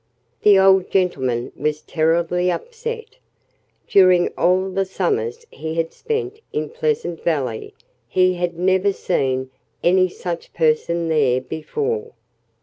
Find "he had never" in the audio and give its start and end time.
8.07-8.93